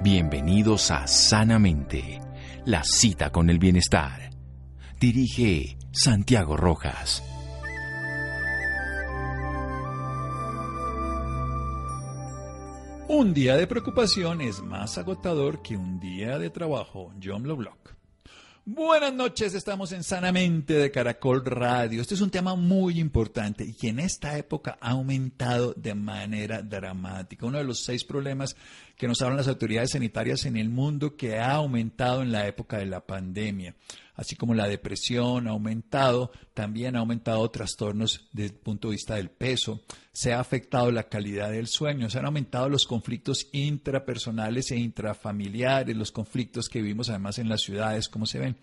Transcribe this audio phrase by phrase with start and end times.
[0.00, 2.20] Bienvenidos a Sanamente,
[2.64, 4.30] la cita con el bienestar.
[5.00, 7.20] Dirige Santiago Rojas.
[13.08, 17.12] Un día de preocupación es más agotador que un día de trabajo.
[17.20, 17.97] John Lovelock.
[18.70, 22.02] Buenas noches, estamos en Sanamente de Caracol Radio.
[22.02, 26.60] Este es un tema muy importante y que en esta época ha aumentado de manera
[26.60, 27.46] dramática.
[27.46, 28.56] Uno de los seis problemas
[28.94, 32.76] que nos hablan las autoridades sanitarias en el mundo que ha aumentado en la época
[32.76, 33.74] de la pandemia
[34.18, 39.14] así como la depresión ha aumentado, también ha aumentado trastornos desde el punto de vista
[39.14, 44.72] del peso, se ha afectado la calidad del sueño, se han aumentado los conflictos intrapersonales
[44.72, 48.56] e intrafamiliares, los conflictos que vivimos además en las ciudades, como se ven.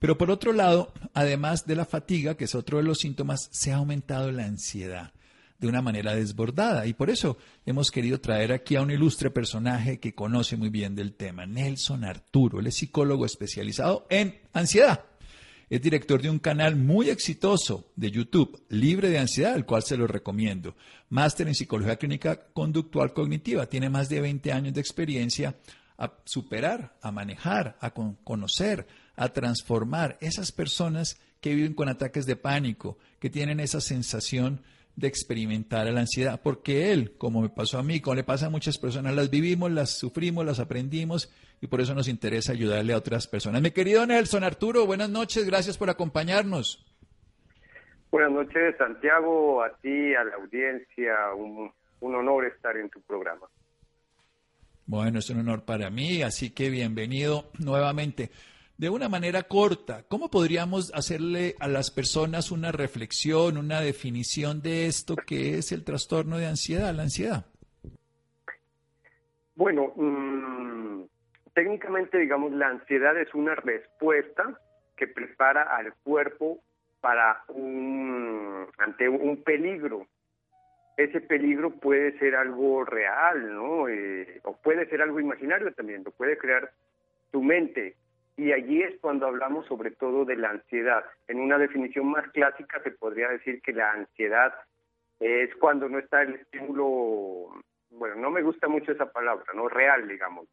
[0.00, 3.72] Pero por otro lado, además de la fatiga, que es otro de los síntomas, se
[3.72, 5.12] ha aumentado la ansiedad
[5.58, 6.86] de una manera desbordada.
[6.86, 10.94] Y por eso hemos querido traer aquí a un ilustre personaje que conoce muy bien
[10.94, 12.60] del tema, Nelson Arturo.
[12.60, 15.04] Él es psicólogo especializado en ansiedad.
[15.70, 19.98] Es director de un canal muy exitoso de YouTube, Libre de Ansiedad, el cual se
[19.98, 20.74] lo recomiendo.
[21.10, 23.66] Máster en Psicología Clínica Conductual Cognitiva.
[23.66, 25.56] Tiene más de 20 años de experiencia
[25.98, 28.86] a superar, a manejar, a conocer,
[29.16, 34.62] a transformar esas personas que viven con ataques de pánico, que tienen esa sensación
[34.98, 38.50] de experimentar la ansiedad, porque él, como me pasó a mí, como le pasa a
[38.50, 42.96] muchas personas, las vivimos, las sufrimos, las aprendimos y por eso nos interesa ayudarle a
[42.96, 43.62] otras personas.
[43.62, 46.84] Mi querido Nelson Arturo, buenas noches, gracias por acompañarnos.
[48.10, 51.70] Buenas noches, Santiago, a ti, a la audiencia, un,
[52.00, 53.46] un honor estar en tu programa.
[54.86, 58.30] Bueno, es un honor para mí, así que bienvenido nuevamente
[58.78, 64.86] de una manera corta, ¿cómo podríamos hacerle a las personas una reflexión, una definición de
[64.86, 67.44] esto que es el trastorno de ansiedad, la ansiedad?
[69.56, 71.02] Bueno, mmm,
[71.54, 74.60] técnicamente, digamos, la ansiedad es una respuesta
[74.96, 76.60] que prepara al cuerpo
[77.00, 80.06] para un ante un peligro.
[80.96, 83.88] Ese peligro puede ser algo real, ¿no?
[83.88, 86.70] Eh, o puede ser algo imaginario también, lo puede crear
[87.32, 87.96] tu mente
[88.38, 91.04] y allí es cuando hablamos sobre todo de la ansiedad.
[91.26, 94.54] En una definición más clásica se podría decir que la ansiedad
[95.18, 97.50] es cuando no está el estímulo,
[97.90, 100.46] bueno, no me gusta mucho esa palabra, no real, digamos,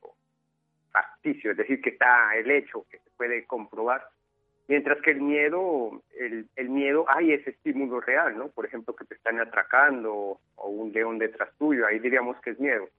[0.92, 4.04] facticio, es decir, que está el hecho, que se puede comprobar.
[4.68, 8.48] Mientras que el miedo, el, el miedo, hay ese estímulo real, ¿no?
[8.50, 12.60] Por ejemplo, que te están atracando o un león detrás tuyo, ahí diríamos que es
[12.60, 12.90] miedo.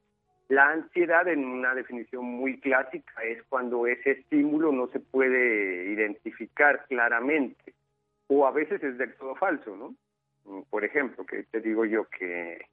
[0.49, 6.87] La ansiedad, en una definición muy clásica, es cuando ese estímulo no se puede identificar
[6.87, 7.75] claramente
[8.29, 9.95] o a veces es del todo falso, ¿no?
[10.45, 12.67] Mm, por ejemplo, que te digo yo que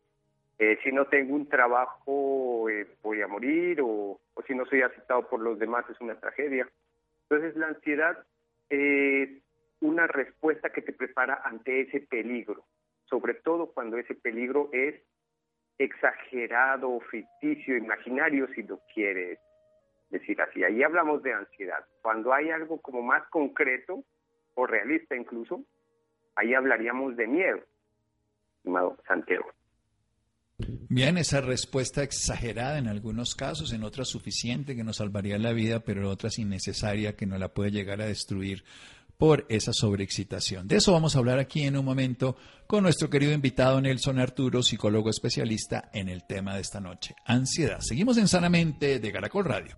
[0.60, 4.82] eh, si no tengo un trabajo eh, voy a morir o, o, si no soy
[4.82, 6.68] aceptado por los demás es una tragedia.
[7.24, 8.24] Entonces la ansiedad
[8.70, 9.30] es
[9.82, 12.64] una respuesta que te prepara ante ese peligro,
[13.06, 14.96] sobre todo cuando ese peligro es
[15.78, 19.40] exagerado, ficticio, imaginario, si lo quieres
[20.10, 20.64] decir así.
[20.64, 21.84] Ahí hablamos de ansiedad.
[22.02, 24.04] Cuando hay algo como más concreto
[24.56, 25.64] o realista incluso,
[26.36, 27.60] ahí hablaríamos de miedo,
[28.58, 29.52] estimado Santiago.
[30.90, 35.80] Bien, esa respuesta exagerada en algunos casos, en otras suficiente que nos salvaría la vida,
[35.80, 38.64] pero en otras innecesaria que no la puede llegar a destruir
[39.18, 40.68] por esa sobreexcitación.
[40.68, 42.36] De eso vamos a hablar aquí en un momento
[42.68, 47.80] con nuestro querido invitado Nelson Arturo, psicólogo especialista en el tema de esta noche, ansiedad.
[47.81, 49.77] Seguimos en Sanamente de Caracol Radio.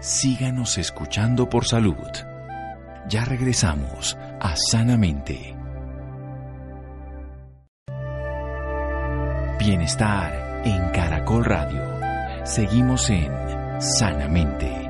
[0.00, 1.94] Síganos escuchando por salud.
[3.08, 5.56] Ya regresamos a Sanamente.
[9.58, 11.80] Bienestar en Caracol Radio.
[12.44, 13.30] Seguimos en
[13.80, 14.81] Sanamente.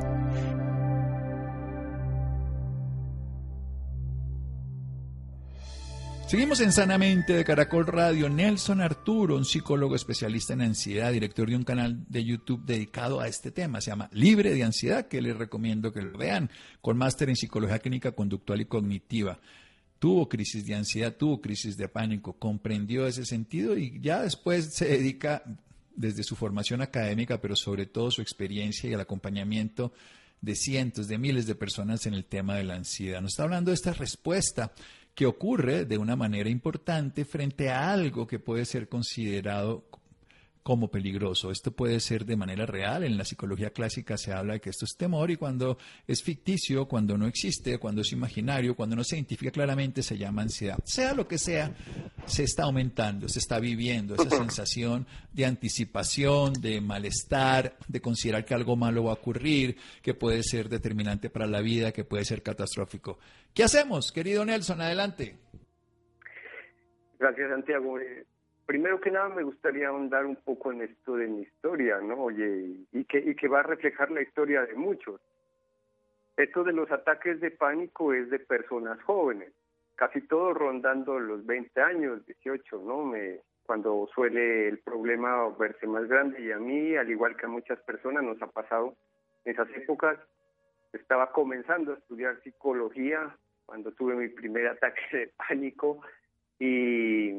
[6.32, 8.30] Seguimos en Sanamente de Caracol Radio.
[8.30, 13.28] Nelson Arturo, un psicólogo especialista en ansiedad, director de un canal de YouTube dedicado a
[13.28, 13.82] este tema.
[13.82, 16.48] Se llama Libre de Ansiedad, que les recomiendo que lo vean,
[16.80, 19.40] con máster en psicología clínica conductual y cognitiva.
[19.98, 24.86] Tuvo crisis de ansiedad, tuvo crisis de pánico, comprendió ese sentido y ya después se
[24.86, 25.42] dedica
[25.94, 29.92] desde su formación académica, pero sobre todo su experiencia y el acompañamiento
[30.40, 33.20] de cientos, de miles de personas en el tema de la ansiedad.
[33.20, 34.72] Nos está hablando de esta respuesta
[35.14, 39.84] que ocurre de una manera importante frente a algo que puede ser considerado
[40.62, 41.50] como peligroso.
[41.50, 43.04] Esto puede ser de manera real.
[43.04, 46.86] En la psicología clásica se habla de que esto es temor y cuando es ficticio,
[46.86, 50.78] cuando no existe, cuando es imaginario, cuando no se identifica claramente, se llama ansiedad.
[50.84, 51.74] Sea lo que sea,
[52.26, 58.54] se está aumentando, se está viviendo esa sensación de anticipación, de malestar, de considerar que
[58.54, 62.42] algo malo va a ocurrir, que puede ser determinante para la vida, que puede ser
[62.42, 63.18] catastrófico.
[63.52, 64.80] ¿Qué hacemos, querido Nelson?
[64.80, 65.38] Adelante.
[67.18, 67.98] Gracias, Santiago.
[68.00, 68.26] Eh,
[68.72, 72.14] primero que nada me gustaría ahondar un poco en esto de mi historia, ¿no?
[72.14, 75.20] Oye, y que, va a reflejar la historia de muchos.
[76.38, 79.52] Esto de los ataques de pánico es de personas jóvenes,
[79.94, 83.04] casi todos rondando los 20 años, 18, ¿no?
[83.04, 87.50] Me, cuando suele el problema verse más grande y a mí, al igual que a
[87.50, 88.96] muchas personas, nos ha pasado
[89.44, 90.18] en esas épocas.
[90.94, 93.36] Estaba comenzando a estudiar psicología
[93.66, 96.00] cuando tuve mi primer ataque de pánico
[96.58, 97.34] y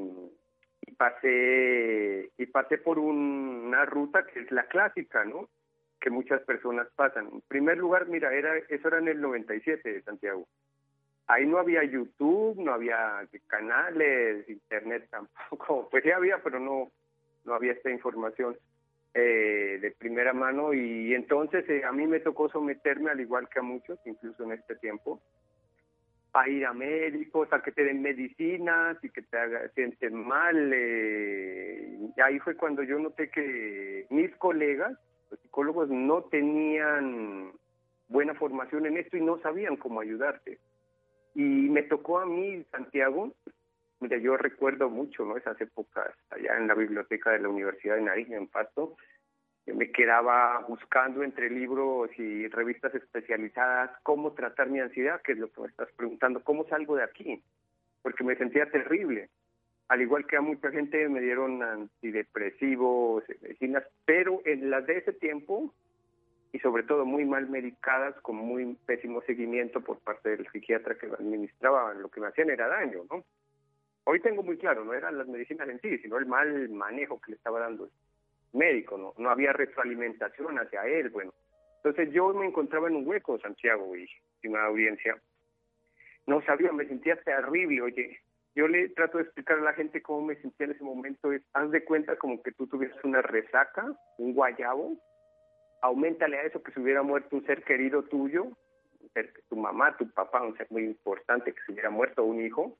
[0.86, 5.50] y pasé y pasé por una ruta que es la clásica, ¿no?
[6.00, 7.30] Que muchas personas pasan.
[7.32, 10.48] En primer lugar, mira, era eso era en el 97 de Santiago.
[11.28, 15.88] Ahí no había YouTube, no había canales, internet tampoco.
[15.92, 16.92] Pues sí había, pero no
[17.46, 18.58] no había esta información
[19.14, 23.60] eh, de primera mano y entonces eh, a mí me tocó someterme al igual que
[23.60, 25.22] a muchos, incluso en este tiempo,
[26.34, 30.72] a ir a médicos, a que te den medicinas y que te haga, sienten mal.
[30.74, 34.98] Eh, y ahí fue cuando yo noté que mis colegas,
[35.30, 37.52] los psicólogos, no tenían
[38.08, 40.60] buena formación en esto y no sabían cómo ayudarte.
[41.36, 43.32] Y me tocó a mí, Santiago,
[44.00, 45.38] mira, yo recuerdo mucho ¿no?
[45.38, 48.98] esas épocas allá en la biblioteca de la Universidad de Nariz, en Pasto,
[49.66, 55.52] me quedaba buscando entre libros y revistas especializadas cómo tratar mi ansiedad, que es lo
[55.52, 57.42] que me estás preguntando, cómo salgo de aquí,
[58.02, 59.30] porque me sentía terrible.
[59.88, 65.14] Al igual que a mucha gente me dieron antidepresivos, medicinas, pero en las de ese
[65.14, 65.74] tiempo,
[66.52, 71.08] y sobre todo muy mal medicadas, con muy pésimo seguimiento por parte del psiquiatra que
[71.08, 73.24] administraba, lo que me hacían era daño, ¿no?
[74.06, 77.32] Hoy tengo muy claro, no eran las medicinas en sí, sino el mal manejo que
[77.32, 77.90] le estaba dando
[78.54, 81.34] médico, no, no había retroalimentación hacia él, bueno.
[81.78, 84.08] Entonces yo me encontraba en un hueco, Santiago, y
[84.48, 85.22] una audiencia.
[86.26, 88.20] No sabía, me sentía terrible, oye.
[88.56, 91.30] Yo le trato de explicar a la gente cómo me sentía en ese momento.
[91.54, 94.96] Haz de cuenta como que tú tuvieras una resaca, un guayabo.
[95.82, 98.48] Aumentale a eso que se hubiera muerto un ser querido tuyo,
[99.50, 102.78] tu mamá, tu papá, un ser muy importante que se hubiera muerto un hijo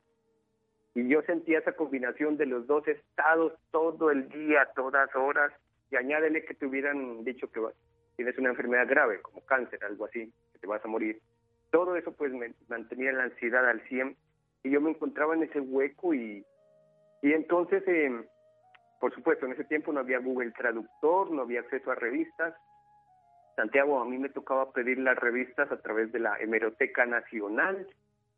[0.96, 5.52] y yo sentía esa combinación de los dos estados todo el día, todas horas,
[5.94, 7.62] y añádele que te hubieran dicho que
[8.16, 11.22] tienes una enfermedad grave, como cáncer, algo así, que te vas a morir.
[11.72, 14.18] Todo eso pues me mantenía la ansiedad al 100
[14.64, 16.44] y yo me encontraba en ese hueco y,
[17.22, 18.12] y entonces, eh,
[19.00, 22.56] por supuesto, en ese tiempo no había Google Traductor, no había acceso a revistas.
[23.56, 27.88] Santiago, a mí me tocaba pedir las revistas a través de la Hemeroteca Nacional,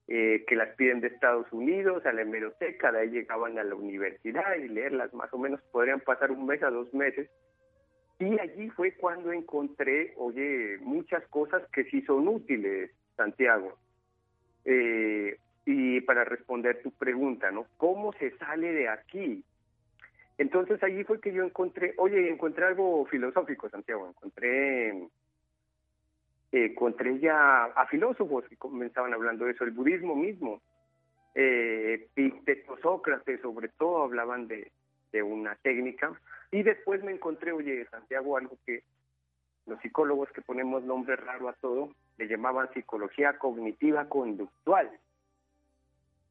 [0.07, 3.75] eh, que las piden de Estados Unidos a la hemeroteca, de ahí llegaban a la
[3.75, 7.29] universidad y leerlas más o menos podrían pasar un mes a dos meses.
[8.19, 13.77] Y allí fue cuando encontré, oye, muchas cosas que sí son útiles, Santiago.
[14.63, 17.65] Eh, y para responder tu pregunta, ¿no?
[17.77, 19.43] ¿Cómo se sale de aquí?
[20.37, 24.93] Entonces allí fue que yo encontré, oye, encontré algo filosófico, Santiago, encontré
[26.55, 30.61] eh, encontré ya a filósofos que comenzaban hablando de eso, el budismo mismo.
[31.33, 32.07] Eh,
[32.81, 34.71] Sócrates sobre todo hablaban de,
[35.11, 36.17] de una técnica
[36.51, 38.83] y después me encontré, oye, Santiago, algo que
[39.65, 44.89] los psicólogos que ponemos nombre raro a todo, le llamaban psicología cognitiva conductual.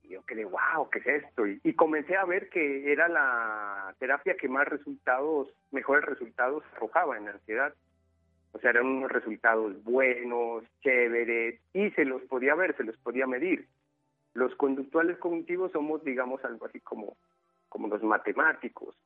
[0.05, 1.47] Y yo quedé, wow, ¿qué es esto?
[1.47, 7.19] Y, y, comencé a ver que era la terapia que más resultados, mejores resultados arrojaba
[7.19, 7.75] en ansiedad.
[8.55, 13.27] O sea, eran unos resultados buenos, chéveres, y se los podía ver, se los podía
[13.27, 13.67] medir.
[14.33, 17.17] Los conductuales cognitivos somos, digamos, algo así como,
[17.69, 18.97] como los matemáticos.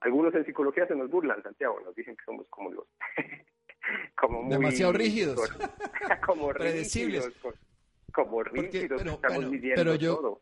[0.00, 2.86] algunos en psicología se nos burlan, Santiago, nos dicen que somos como los...
[4.16, 5.38] como muy, Demasiado rígidos.
[6.26, 7.26] como Predecibles.
[7.26, 7.54] rígidos,
[8.10, 10.40] como rígidos, pero, estamos bueno, pero yo, todo.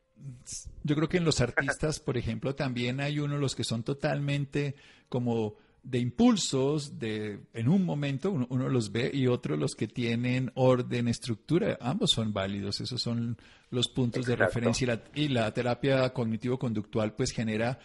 [0.85, 4.77] yo creo que en los artistas, por ejemplo, también hay unos los que son totalmente
[5.09, 9.89] como de impulsos, de en un momento uno, uno los ve y otros los que
[9.89, 13.37] tienen orden, estructura, ambos son válidos, esos son
[13.71, 17.79] los puntos de referencia y la, y la terapia cognitivo-conductual pues genera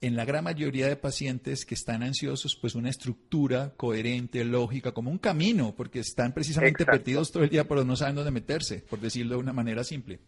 [0.00, 5.10] en la gran mayoría de pacientes que están ansiosos pues una estructura coherente, lógica, como
[5.10, 6.98] un camino, porque están precisamente Exacto.
[6.98, 10.18] perdidos todo el día pero no saben dónde meterse, por decirlo de una manera simple.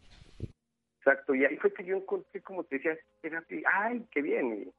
[0.98, 4.62] Exacto, y ahí fue que yo encontré, como te decía, era así, ay, qué bien.
[4.62, 4.72] Y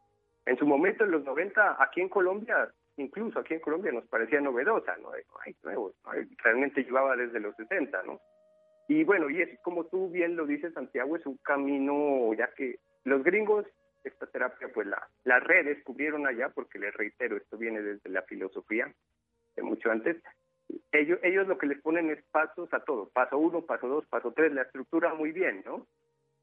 [0.47, 4.39] en su momento, en los 90, aquí en Colombia, incluso aquí en Colombia nos parecía
[4.39, 5.11] novedosa, ¿no?
[5.45, 8.19] Ay, nuevo, ay, realmente llevaba desde los 60, ¿no?
[8.87, 12.79] Y bueno, y es como tú bien lo dices, Santiago, es un camino, ya que
[13.03, 13.65] los gringos,
[14.05, 18.89] esta terapia, pues la, la redescubrieron allá, porque les reitero, esto viene desde la filosofía,
[19.57, 20.15] de mucho antes,
[20.93, 24.31] ellos, ellos lo que les ponen es pasos a todo, paso uno, paso dos, paso
[24.31, 25.85] tres, la estructura muy bien, ¿no?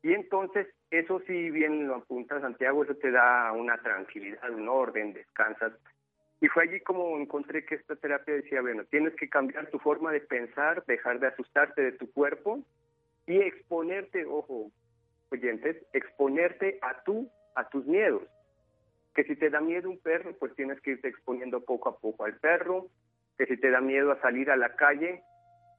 [0.05, 5.15] Y entonces, eso sí bien lo apunta Santiago, eso te da una tranquilidad, un orden,
[5.15, 5.73] descansas.
[6.43, 10.13] Y fue allí como encontré que esta terapia decía, bueno, tienes que cambiar tu forma
[10.13, 12.61] de pensar, dejar de asustarte de tu cuerpo
[13.27, 14.71] y exponerte, ojo,
[15.31, 18.25] oyentes, exponerte a tú, a tus miedos.
[19.15, 22.27] Que si te da miedo un perro, pues tienes que irte exponiendo poco a poco
[22.27, 22.89] al perro.
[23.39, 25.23] Que si te da miedo a salir a la calle,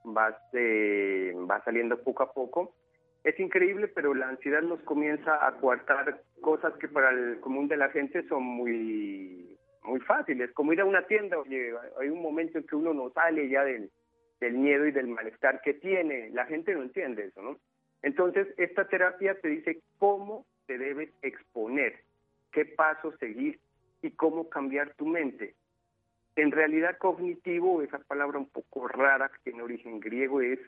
[0.03, 2.73] vas, eh, vas saliendo poco a poco.
[3.25, 7.75] Es increíble, pero la ansiedad nos comienza a coartar cosas que para el común de
[7.75, 11.37] la gente son muy, muy fáciles, como ir a una tienda,
[11.99, 13.89] hay un momento en que uno no sale ya del,
[14.39, 17.57] del miedo y del malestar que tiene, la gente no entiende eso, ¿no?
[18.03, 22.01] Entonces, esta terapia te dice cómo te debes exponer,
[22.51, 23.59] qué pasos seguir
[24.03, 25.55] y cómo cambiar tu mente.
[26.35, 30.59] En realidad, cognitivo, esa palabra un poco rara que tiene origen griego, es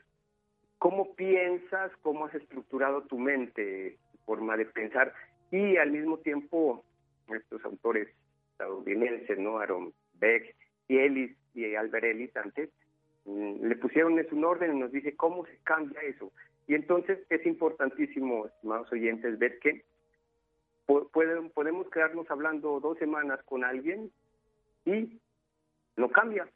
[0.78, 5.12] cómo piensas, cómo has estructurado tu mente, tu forma de pensar,
[5.50, 6.84] y al mismo tiempo
[7.28, 8.08] estos autores
[8.52, 9.58] estadounidenses, ¿no?
[9.58, 10.54] Aaron Beck
[10.88, 12.70] y Ellis y Albert Ellis antes,
[13.24, 16.32] mm, le pusieron eso un orden y nos dice cómo se cambia eso.
[16.66, 19.84] Y entonces es importantísimo, estimados oyentes, ver que
[21.12, 24.10] pueden- podemos quedarnos hablando dos semanas con alguien
[24.84, 25.20] y
[25.96, 26.48] no cambia.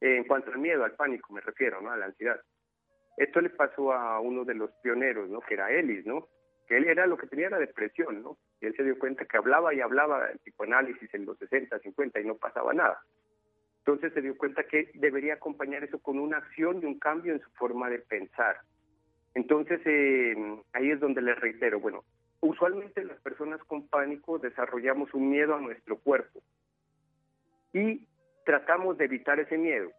[0.00, 1.90] En cuanto al miedo, al pánico, me refiero, ¿no?
[1.90, 2.40] A la ansiedad.
[3.16, 5.40] Esto le pasó a uno de los pioneros, ¿no?
[5.40, 6.28] Que era Ellis, ¿no?
[6.68, 8.36] Que él era lo que tenía era depresión, ¿no?
[8.60, 12.20] Y él se dio cuenta que hablaba y hablaba del psicoanálisis en los 60, 50
[12.20, 13.00] y no pasaba nada.
[13.78, 17.40] Entonces se dio cuenta que debería acompañar eso con una acción y un cambio en
[17.40, 18.58] su forma de pensar.
[19.34, 20.34] Entonces eh,
[20.72, 22.04] ahí es donde les reitero, bueno,
[22.40, 26.40] usualmente las personas con pánico desarrollamos un miedo a nuestro cuerpo
[27.72, 28.06] y
[28.44, 29.90] tratamos de evitar ese miedo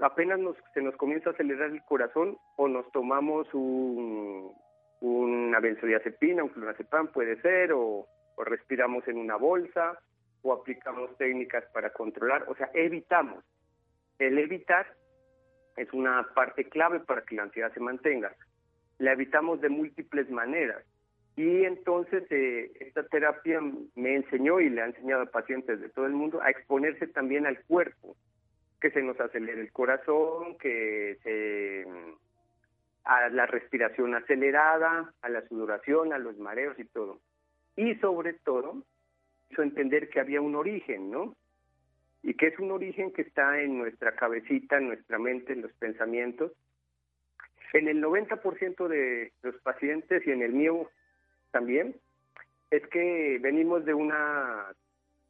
[0.00, 4.52] apenas nos, se nos comienza a acelerar el corazón o nos tomamos un,
[5.00, 9.98] una benzodiazepina, un clonazepam puede ser, o, o respiramos en una bolsa,
[10.42, 13.44] o aplicamos técnicas para controlar, o sea, evitamos.
[14.18, 14.86] El evitar
[15.76, 18.34] es una parte clave para que la ansiedad se mantenga.
[18.98, 20.84] La evitamos de múltiples maneras.
[21.36, 23.60] Y entonces eh, esta terapia
[23.94, 27.46] me enseñó y le ha enseñado a pacientes de todo el mundo a exponerse también
[27.46, 28.16] al cuerpo,
[28.80, 31.86] que se nos acelere el corazón, que se
[33.04, 37.20] a la respiración acelerada, a la sudoración, a los mareos y todo.
[37.74, 38.82] Y sobre todo,
[39.48, 41.34] hizo entender que había un origen, ¿no?
[42.22, 45.72] Y que es un origen que está en nuestra cabecita, en nuestra mente, en los
[45.74, 46.52] pensamientos.
[47.72, 50.90] En el 90% de los pacientes y en el mío
[51.50, 51.96] también,
[52.70, 54.66] es que venimos de una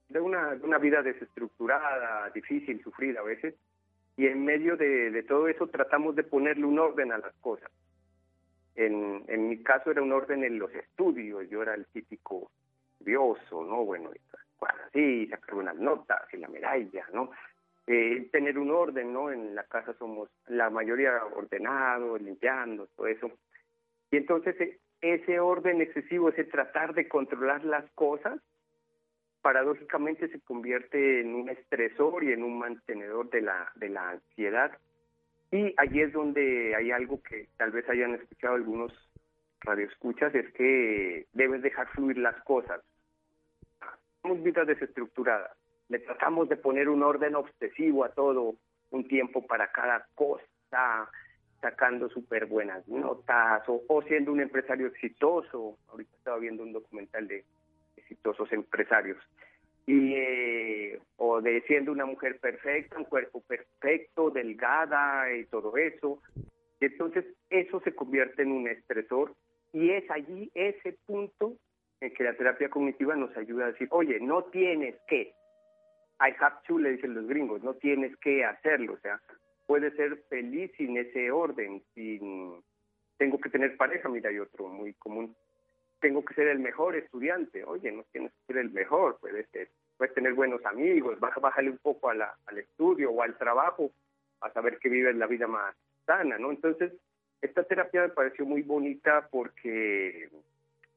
[0.08, 3.54] de una, una vida desestructurada, difícil, sufrida a veces,
[4.16, 7.70] y en medio de, todo eso tratamos de ponerle un orden a las cosas.
[8.74, 12.50] En, en mi caso era un orden en los estudios, yo era el típico
[12.98, 13.84] curioso, ¿no?
[13.84, 14.10] Bueno,
[14.60, 17.30] así, sacar unas notas y la medalla, ¿no?
[17.86, 19.30] Eh, tener un orden, ¿no?
[19.30, 23.30] En la casa somos la mayoría ordenados, limpiando, todo eso.
[24.10, 28.40] Y entonces ese orden excesivo, ese tratar de controlar las cosas,
[29.48, 34.76] paradójicamente se convierte en un estresor y en un mantenedor de la, de la ansiedad.
[35.50, 38.92] Y allí es donde hay algo que tal vez hayan escuchado algunos
[39.60, 42.82] radioescuchas, es que debes dejar fluir las cosas.
[44.20, 45.56] Somos vidas desestructuradas.
[45.88, 48.54] Le tratamos de poner un orden obsesivo a todo,
[48.90, 51.08] un tiempo para cada cosa,
[51.62, 55.78] sacando súper buenas notas o, o siendo un empresario exitoso.
[55.88, 57.46] Ahorita estaba viendo un documental de
[58.08, 59.18] exitosos empresarios.
[59.86, 66.22] y eh, o de siendo una mujer perfecta, un cuerpo perfecto, delgada y todo eso.
[66.80, 69.34] Y entonces eso se convierte en un estresor.
[69.72, 71.56] Y es allí ese punto
[72.00, 75.32] en que la terapia cognitiva nos ayuda a decir, oye, no tienes que,
[76.20, 79.20] I have to, le dicen los gringos, no tienes que hacerlo, o sea,
[79.66, 82.62] puedes ser feliz sin ese orden, sin,
[83.16, 85.34] tengo que tener pareja, mira, hay otro muy común,
[86.00, 89.68] tengo que ser el mejor estudiante, oye, no tienes que ser el mejor, puedes, ser,
[89.96, 93.90] puedes tener buenos amigos, bájale un poco a la, al estudio o al trabajo,
[94.40, 95.74] a saber que vives la vida más
[96.06, 96.50] sana, ¿no?
[96.50, 96.92] Entonces,
[97.40, 100.28] esta terapia me pareció muy bonita porque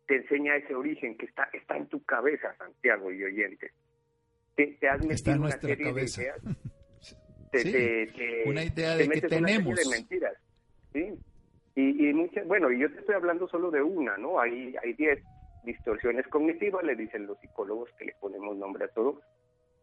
[0.08, 3.72] te enseña ese origen que está, está en tu cabeza, Santiago y oyente.
[4.56, 6.22] Te, has metido está en una nuestra serie cabeza.
[6.22, 6.42] de ideas.
[7.54, 7.68] Sí,
[8.46, 9.76] una idea de que tenemos.
[9.76, 10.38] de mentiras,
[10.94, 11.20] ¿sí?
[11.76, 14.40] Y, y muchas, bueno, y yo te estoy hablando solo de una, ¿no?
[14.40, 15.20] Hay hay 10
[15.64, 19.22] distorsiones cognitivas, le dicen los psicólogos que le ponemos nombre a todo.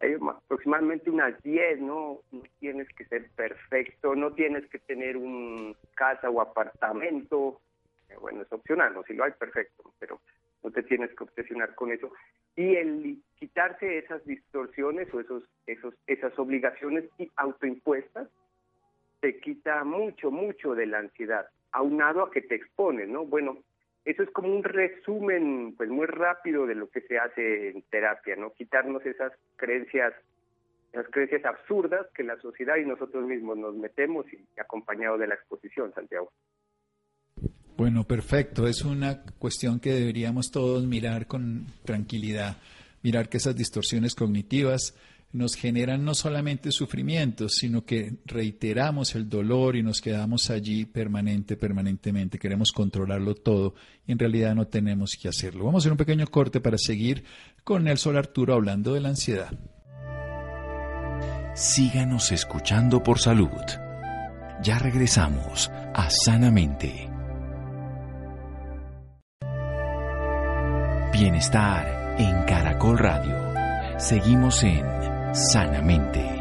[0.00, 2.20] Hay ma- aproximadamente unas 10, ¿no?
[2.30, 7.60] No tienes que ser perfecto, no tienes que tener un casa o apartamento.
[8.20, 9.02] Bueno, es opcional, ¿no?
[9.04, 10.20] Si lo hay, perfecto, pero
[10.62, 12.12] no te tienes que obsesionar con eso.
[12.56, 17.04] Y el quitarse esas distorsiones o esos, esos, esas obligaciones
[17.36, 18.28] autoimpuestas
[19.20, 23.24] te quita mucho, mucho de la ansiedad, aunado a que te expones, ¿no?
[23.24, 23.58] Bueno,
[24.04, 28.36] eso es como un resumen, pues muy rápido de lo que se hace en terapia,
[28.36, 28.52] ¿no?
[28.54, 30.14] Quitarnos esas creencias,
[30.92, 35.34] esas creencias absurdas que la sociedad y nosotros mismos nos metemos y acompañado de la
[35.34, 36.32] exposición, Santiago.
[37.76, 38.66] Bueno, perfecto.
[38.66, 42.56] Es una cuestión que deberíamos todos mirar con tranquilidad.
[43.02, 44.96] Mirar que esas distorsiones cognitivas
[45.32, 51.56] nos generan no solamente sufrimientos, sino que reiteramos el dolor y nos quedamos allí permanente,
[51.56, 52.38] permanentemente.
[52.38, 53.74] Queremos controlarlo todo
[54.06, 55.64] y en realidad no tenemos que hacerlo.
[55.64, 57.24] Vamos a hacer un pequeño corte para seguir
[57.62, 59.50] con Nelson Arturo hablando de la ansiedad.
[61.54, 63.50] Síganos escuchando por salud.
[64.62, 67.10] Ya regresamos a Sanamente.
[71.12, 73.34] Bienestar en Caracol Radio.
[73.98, 76.37] Seguimos en Sanamente.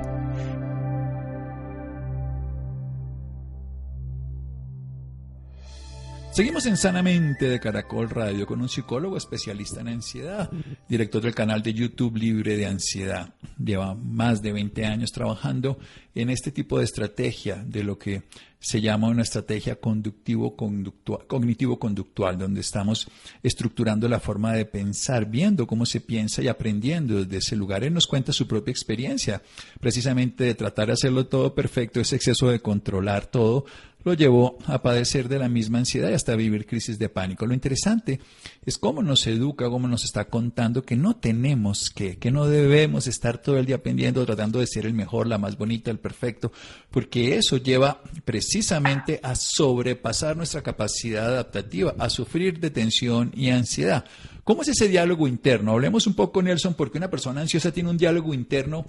[6.38, 10.52] Seguimos en Sanamente de Caracol Radio con un psicólogo especialista en ansiedad,
[10.88, 13.34] director del canal de YouTube Libre de Ansiedad.
[13.58, 15.80] Lleva más de 20 años trabajando
[16.14, 18.22] en este tipo de estrategia, de lo que
[18.60, 23.08] se llama una estrategia cognitivo-conductual, donde estamos
[23.44, 27.84] estructurando la forma de pensar, viendo cómo se piensa y aprendiendo desde ese lugar.
[27.84, 29.44] Él nos cuenta su propia experiencia,
[29.80, 33.66] precisamente de tratar de hacerlo todo perfecto, ese exceso de controlar todo,
[34.04, 37.46] lo llevó a padecer de la misma ansiedad y hasta vivir crisis de pánico.
[37.46, 38.20] Lo interesante
[38.66, 43.08] es cómo nos educa, cómo nos está contando que no tenemos que, que no debemos
[43.08, 46.52] estar todo el día pendiendo, tratando de ser el mejor, la más bonita, el perfecto,
[46.90, 54.06] porque eso lleva precisamente a sobrepasar nuestra capacidad adaptativa, a sufrir de tensión y ansiedad.
[54.44, 55.74] ¿Cómo es ese diálogo interno?
[55.74, 58.86] Hablemos un poco, Nelson, porque una persona ansiosa tiene un diálogo interno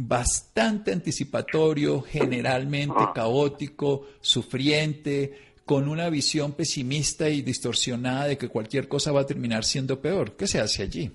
[0.00, 5.32] bastante anticipatorio, generalmente caótico, sufriente,
[5.66, 10.36] con una visión pesimista y distorsionada de que cualquier cosa va a terminar siendo peor.
[10.36, 11.10] ¿Qué se hace allí?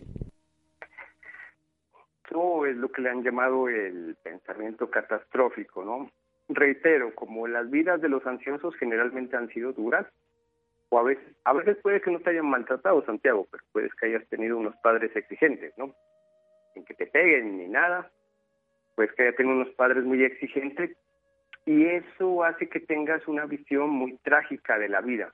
[2.26, 6.12] Eso es lo que le han llamado el pensamiento catastrófico, ¿no?
[6.50, 10.06] Reitero, como las vidas de los ansiosos generalmente han sido duras,
[10.90, 14.08] o a veces, a veces puede que no te hayan maltratado, Santiago, pero puedes que
[14.08, 15.96] hayas tenido unos padres exigentes, ¿no?
[16.74, 18.12] Sin que te peguen ni nada,
[18.96, 20.96] pues que haya tenido unos padres muy exigentes
[21.66, 25.34] y eso hace que tengas una visión muy trágica de la vida.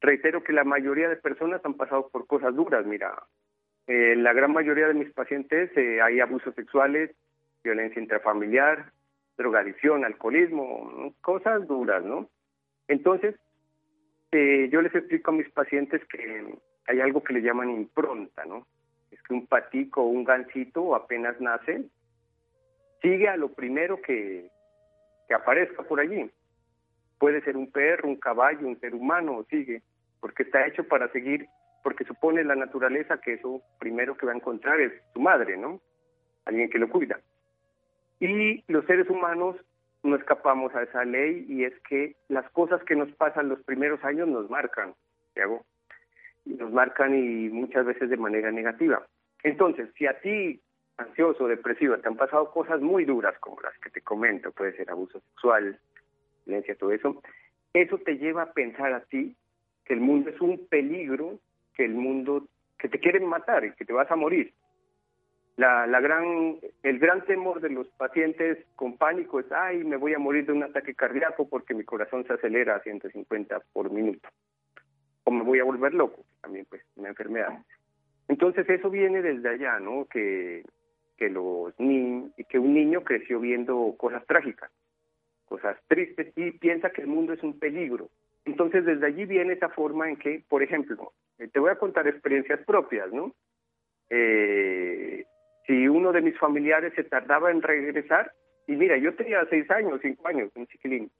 [0.00, 3.14] Reitero que la mayoría de personas han pasado por cosas duras, mira,
[3.86, 7.10] eh, la gran mayoría de mis pacientes eh, hay abusos sexuales,
[7.64, 8.92] violencia intrafamiliar,
[9.36, 12.28] drogadicción, alcoholismo, cosas duras, ¿no?
[12.86, 13.34] Entonces,
[14.32, 16.54] eh, yo les explico a mis pacientes que
[16.86, 18.66] hay algo que le llaman impronta, ¿no?
[19.10, 21.84] Es que un patico o un gansito apenas nace,
[23.02, 24.50] sigue a lo primero que,
[25.26, 26.30] que aparezca por allí.
[27.18, 29.82] Puede ser un perro, un caballo, un ser humano, sigue,
[30.20, 31.46] porque está hecho para seguir,
[31.82, 35.80] porque supone la naturaleza que eso primero que va a encontrar es su madre, ¿no?
[36.44, 37.20] Alguien que lo cuida.
[38.20, 39.56] Y los seres humanos
[40.02, 44.02] no escapamos a esa ley y es que las cosas que nos pasan los primeros
[44.04, 44.94] años nos marcan,
[45.34, 45.42] ¿te
[46.44, 49.06] Y nos marcan y muchas veces de manera negativa.
[49.42, 50.60] Entonces, si a ti
[50.98, 54.90] ansioso, depresivo, te han pasado cosas muy duras como las que te comento, puede ser
[54.90, 55.78] abuso sexual,
[56.44, 57.22] violencia, todo eso,
[57.72, 59.36] eso te lleva a pensar a ti
[59.84, 61.38] que el mundo es un peligro,
[61.74, 62.46] que el mundo,
[62.78, 64.52] que te quieren matar y que te vas a morir.
[65.56, 70.14] La, la gran, el gran temor de los pacientes con pánico es, ay, me voy
[70.14, 74.28] a morir de un ataque cardíaco porque mi corazón se acelera a 150 por minuto.
[75.24, 77.58] O me voy a volver loco, también pues una enfermedad.
[78.28, 80.04] Entonces eso viene desde allá, ¿no?
[80.04, 80.64] Que,
[81.18, 84.70] que, los ni que un niño creció viendo cosas trágicas,
[85.46, 88.08] cosas tristes y piensa que el mundo es un peligro.
[88.44, 92.06] Entonces desde allí viene esa forma en que, por ejemplo, eh, te voy a contar
[92.06, 93.34] experiencias propias, ¿no?
[94.08, 95.24] Eh,
[95.66, 98.32] si uno de mis familiares se tardaba en regresar,
[98.66, 101.10] y mira, yo tenía seis años, cinco años, un chiquilín,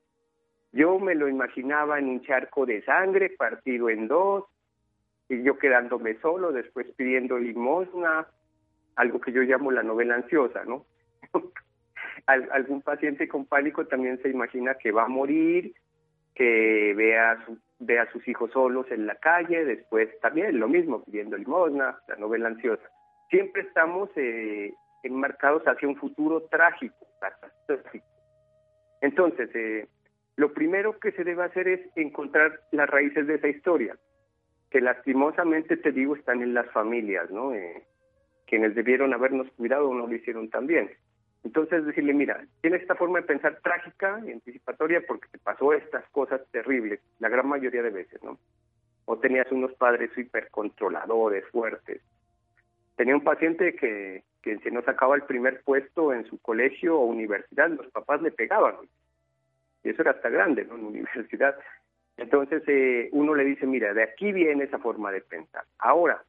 [0.73, 4.45] yo me lo imaginaba en un charco de sangre partido en dos,
[5.29, 8.27] y yo quedándome solo, después pidiendo limosna,
[8.99, 10.85] algo que yo llamo la novela ansiosa, ¿no?
[12.27, 15.73] algún paciente con pánico también se imagina que va a morir,
[16.35, 21.99] que ve a sus hijos solos en la calle, después también lo mismo, pidiendo limosna,
[22.07, 22.89] la novela ansiosa
[23.31, 28.07] siempre estamos eh, enmarcados hacia un futuro trágico, catastrófico.
[29.01, 29.87] Entonces, eh,
[30.37, 33.97] lo primero que se debe hacer es encontrar las raíces de esa historia,
[34.71, 37.55] que lastimosamente, te digo, están en las familias, ¿no?
[37.55, 37.85] Eh,
[38.49, 40.91] quienes debieron habernos cuidado no lo hicieron tan bien.
[41.45, 46.05] Entonces, decirle, mira, tienes esta forma de pensar trágica y anticipatoria porque te pasó estas
[46.11, 48.39] cosas terribles, la gran mayoría de veces, ¿no?
[49.05, 52.03] O tenías unos padres hipercontroladores, fuertes,
[52.99, 57.05] Tenía un paciente que, que si no sacaba el primer puesto en su colegio o
[57.05, 58.75] universidad, los papás le pegaban.
[59.85, 60.75] Y eso era hasta grande, ¿no?
[60.75, 61.57] En la universidad.
[62.17, 65.63] Entonces eh, uno le dice, mira, de aquí viene esa forma de pensar.
[65.79, 66.25] Ahora,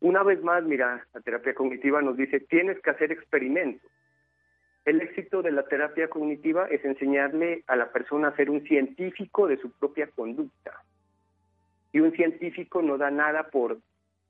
[0.00, 3.90] una vez más, mira, la terapia cognitiva nos dice, tienes que hacer experimentos.
[4.84, 9.46] El éxito de la terapia cognitiva es enseñarle a la persona a ser un científico
[9.46, 10.82] de su propia conducta.
[11.92, 13.78] Y un científico no da nada por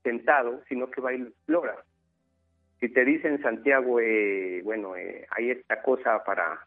[0.02, 1.76] sentado, sino que va y lo explora.
[2.80, 6.66] Si te dicen Santiago, eh, bueno, eh, hay esta cosa para...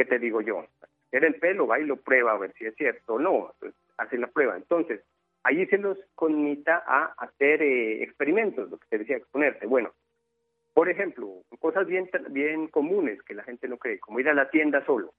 [0.00, 0.64] ¿Qué te digo yo?
[1.12, 3.50] Era el pelo, va y lo prueba a ver si es cierto o no.
[3.52, 4.56] Entonces, hace la prueba.
[4.56, 5.02] Entonces,
[5.42, 9.66] allí se los conmita a hacer eh, experimentos, lo que te decía, exponerte.
[9.66, 9.92] Bueno,
[10.72, 14.48] por ejemplo, cosas bien, bien comunes que la gente no cree, como ir a la
[14.48, 15.12] tienda solo.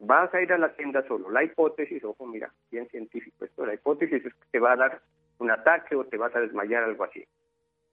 [0.00, 1.30] Vas a ir a la tienda solo.
[1.30, 5.00] La hipótesis, ojo, mira, bien científico esto, la hipótesis es que te va a dar
[5.38, 7.24] un ataque o te vas a desmayar, algo así.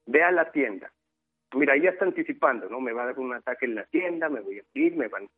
[0.08, 0.92] Ve a la tienda.
[1.54, 2.82] Mira, ya está anticipando, ¿no?
[2.82, 5.30] Me va a dar un ataque en la tienda, me voy a ir, me van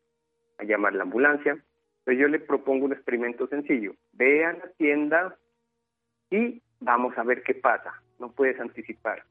[0.60, 1.54] a llamar la ambulancia.
[2.00, 3.94] Entonces yo le propongo un experimento sencillo.
[4.14, 5.36] Ve a la tienda,
[6.30, 8.02] y vamos a ver qué pasa.
[8.20, 9.24] No puedes anticipar.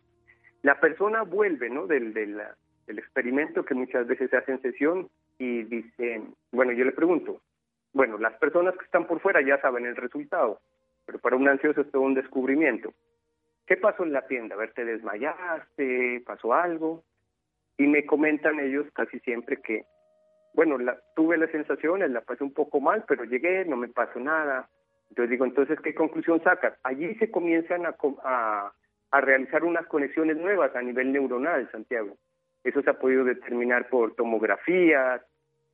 [0.62, 1.86] La persona vuelve, ¿no?
[1.86, 2.40] Del, del,
[2.86, 7.40] del experimento que muchas veces se hace en sesión y dice, bueno, yo le pregunto,
[7.92, 10.60] bueno, las personas que están por fuera ya saben el resultado,
[11.06, 12.92] pero para un ansioso es todo un descubrimiento.
[13.66, 14.54] ¿Qué pasó en la tienda?
[14.54, 17.04] A ver, te desmayaste, pasó algo.
[17.76, 19.84] Y me comentan ellos casi siempre que,
[20.54, 24.18] bueno, la, tuve las sensaciones, la pasé un poco mal, pero llegué, no me pasó
[24.18, 24.68] nada.
[25.10, 26.74] Entonces digo, entonces, ¿qué conclusión sacas?
[26.82, 28.72] Allí se comienzan a, a,
[29.10, 32.16] a realizar unas conexiones nuevas a nivel neuronal, Santiago.
[32.64, 35.22] Eso se ha podido determinar por tomografías,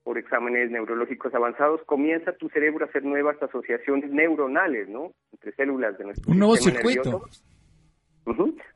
[0.05, 1.83] por exámenes neurológicos avanzados.
[1.85, 5.13] Comienza tu cerebro a hacer nuevas asociaciones neuronales, ¿no?
[5.33, 7.23] Entre células de nuestro Un nuevo sistema circuito.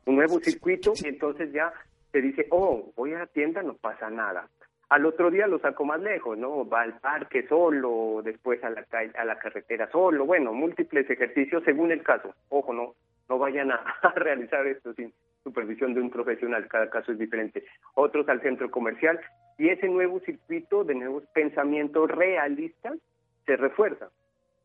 [0.05, 1.71] Un nuevo circuito y entonces ya
[2.11, 4.49] te dice, oh, voy a la tienda, no pasa nada.
[4.89, 6.67] Al otro día lo saco más lejos, ¿no?
[6.67, 11.63] Va al parque solo, después a la, ca- a la carretera solo, bueno, múltiples ejercicios
[11.63, 12.33] según el caso.
[12.49, 12.95] Ojo, no,
[13.29, 13.83] no vayan a,
[14.15, 17.63] realizar esto sin supervisión de un profesional, cada caso es diferente.
[17.93, 19.19] Otros al centro comercial
[19.57, 22.97] y ese nuevo circuito de nuevos pensamientos realistas
[23.45, 24.09] se refuerza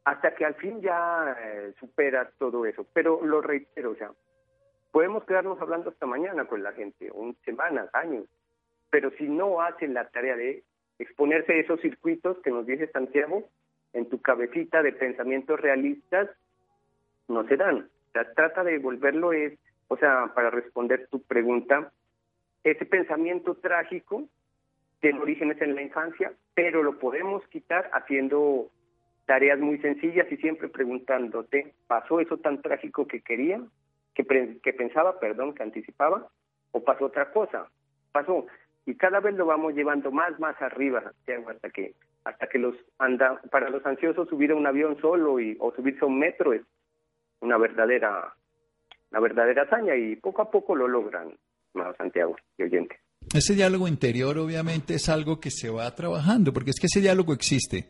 [0.05, 2.87] hasta que al fin ya eh, superas todo eso.
[2.93, 4.11] Pero lo reitero, o sea,
[4.91, 8.25] podemos quedarnos hablando hasta mañana con la gente, o semanas, años,
[8.95, 10.63] pero si no hacen la tarea de
[11.01, 13.43] exponerse a esos circuitos que nos dice Santiago
[13.93, 16.31] en tu cabecita de pensamientos realistas,
[17.27, 17.89] no se dan.
[18.15, 21.91] O trata de volverlo es, o sea, para responder tu pregunta,
[22.63, 24.29] ese pensamiento trágico
[25.01, 28.71] tiene orígenes en la infancia, pero lo podemos quitar haciendo
[29.27, 33.61] tareas muy sencillas y siempre preguntándote, ¿pasó eso tan trágico que quería,
[34.15, 34.25] que,
[34.63, 36.31] que pensaba, perdón, que anticipaba?
[36.75, 37.69] o pasó otra cosa,
[38.13, 38.47] pasó.
[38.87, 41.95] Y cada vez lo vamos llevando más, más arriba, Santiago, hasta que,
[42.25, 46.01] hasta que los anda, para los ansiosos subir a un avión solo y, o subirse
[46.05, 46.63] a un metro es
[47.41, 48.35] una verdadera,
[49.11, 51.35] una verdadera hazaña y poco a poco lo logran,
[51.97, 52.99] Santiago y oyente.
[53.33, 57.33] Ese diálogo interior obviamente es algo que se va trabajando, porque es que ese diálogo
[57.33, 57.87] existe.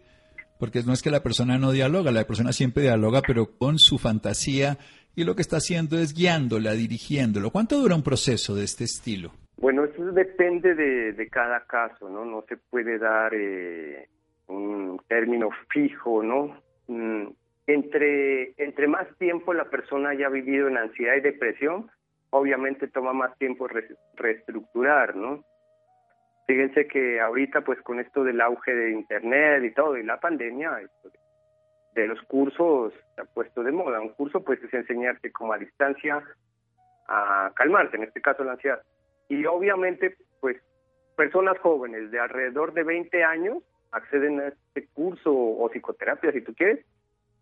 [0.58, 3.98] Porque no es que la persona no dialoga, la persona siempre dialoga, pero con su
[3.98, 4.78] fantasía
[5.16, 7.50] y lo que está haciendo es guiándola, dirigiéndolo.
[7.50, 9.32] ¿Cuánto dura un proceso de este estilo?
[9.56, 12.24] Bueno, eso depende de, de cada caso, ¿no?
[12.24, 14.08] No se puede dar eh,
[14.48, 16.60] un término fijo, ¿no?
[16.88, 17.28] Mm,
[17.66, 21.90] entre, entre más tiempo la persona haya vivido en ansiedad y depresión,
[22.30, 23.68] obviamente toma más tiempo
[24.16, 25.44] reestructurar, ¿no?
[26.46, 30.78] Fíjense que ahorita, pues con esto del auge de Internet y todo, y la pandemia,
[31.94, 34.00] de los cursos se ha puesto de moda.
[34.00, 36.22] Un curso, pues, es enseñarte como a distancia
[37.06, 38.82] a calmarte, en este caso la ansiedad.
[39.28, 40.56] Y obviamente, pues,
[41.16, 46.54] personas jóvenes de alrededor de 20 años acceden a este curso o psicoterapia, si tú
[46.54, 46.84] quieres,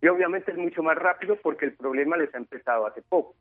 [0.00, 3.34] y obviamente es mucho más rápido porque el problema les ha empezado hace poco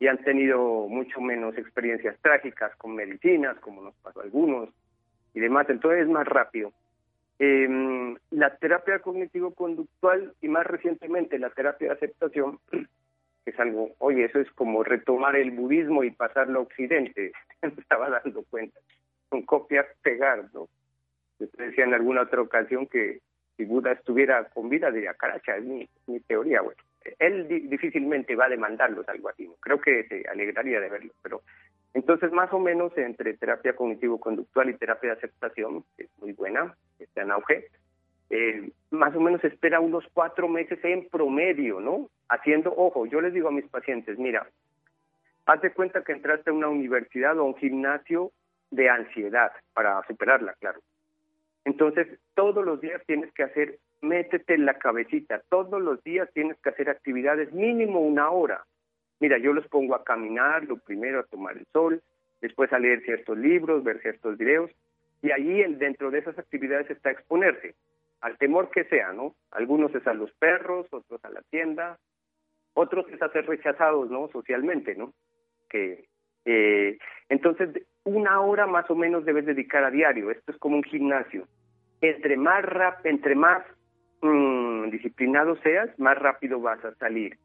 [0.00, 4.70] y han tenido mucho menos experiencias trágicas con medicinas, como nos pasó a algunos,
[5.34, 6.72] y demás, entonces es más rápido.
[7.38, 12.58] Eh, la terapia cognitivo-conductual y más recientemente la terapia de aceptación,
[13.50, 17.32] es algo, oye, eso es como retomar el budismo y pasarlo a Occidente,
[17.62, 18.80] me estaba dando cuenta,
[19.28, 20.68] con copias pegar, ¿no?
[21.38, 23.20] Yo decía en alguna otra ocasión que
[23.56, 26.80] si Buda estuviera con vida, diría, caracha, es mi, mi teoría, bueno
[27.18, 29.54] él difícilmente va a demandarlos algo así, ¿no?
[29.60, 31.42] creo que se alegraría de verlo, pero
[31.94, 36.74] entonces más o menos entre terapia cognitivo-conductual y terapia de aceptación, que es muy buena,
[36.98, 37.68] está en auge,
[38.30, 42.08] eh, más o menos espera unos cuatro meses en promedio, ¿no?
[42.28, 44.46] Haciendo, ojo, yo les digo a mis pacientes, mira,
[45.46, 48.30] haz de cuenta que entraste a una universidad o a un gimnasio
[48.70, 50.80] de ansiedad para superarla, claro.
[51.64, 56.56] Entonces, todos los días tienes que hacer métete en la cabecita, todos los días tienes
[56.60, 58.64] que hacer actividades mínimo una hora.
[59.18, 62.00] Mira, yo los pongo a caminar, lo primero a tomar el sol,
[62.40, 64.70] después a leer ciertos libros, ver ciertos videos,
[65.20, 67.74] y allí dentro de esas actividades está exponerse
[68.20, 69.34] al temor que sea, ¿no?
[69.50, 71.98] Algunos es a los perros, otros a la tienda,
[72.74, 74.28] otros es a ser rechazados, ¿no?
[74.28, 75.12] Socialmente, ¿no?
[75.68, 76.08] Que
[76.44, 77.70] eh, entonces
[78.04, 80.30] una hora más o menos debes dedicar a diario.
[80.30, 81.46] Esto es como un gimnasio.
[82.00, 83.62] Entre más rap, entre más
[84.22, 87.38] Mm, disciplinado seas, más rápido vas a salir.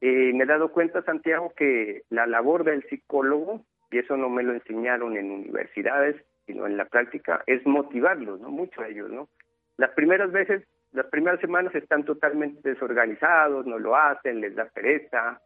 [0.00, 4.42] Eh, me he dado cuenta, Santiago, que la labor del psicólogo, y eso no me
[4.42, 8.50] lo enseñaron en universidades, sino en la práctica, es motivarlos, ¿no?
[8.50, 9.28] Mucho a ellos, ¿no?
[9.78, 15.40] Las primeras veces, las primeras semanas están totalmente desorganizados, no lo hacen, les da pereza.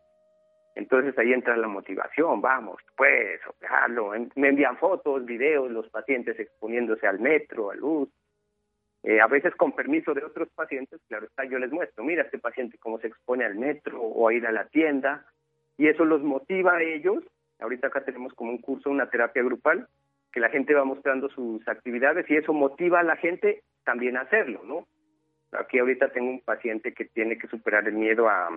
[0.74, 3.88] Entonces ahí entra la motivación, vamos, pues, ojalá,
[4.34, 8.08] Me envían fotos, videos, los pacientes exponiéndose al metro, a luz,
[9.02, 12.38] eh, a veces con permiso de otros pacientes, claro está, yo les muestro, mira este
[12.38, 15.26] paciente cómo se expone al metro o a ir a la tienda,
[15.76, 17.22] y eso los motiva a ellos.
[17.58, 19.88] Ahorita acá tenemos como un curso, una terapia grupal,
[20.32, 24.62] que la gente va mostrando sus actividades y eso motiva a la gente también hacerlo,
[24.64, 24.86] ¿no?
[25.52, 28.48] Aquí ahorita tengo un paciente que tiene que superar el miedo a,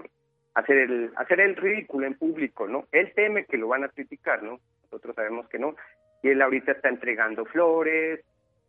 [0.54, 2.88] hacer el hacer el ridículo en público, ¿no?
[2.92, 4.60] Él teme que lo van a criticar, ¿no?
[4.84, 5.76] Nosotros sabemos que no.
[6.24, 8.22] Y él ahorita está entregando flores,